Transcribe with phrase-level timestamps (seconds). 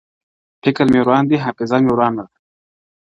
[0.63, 2.33] فکر مي وران دی حافظه مي ورانه ~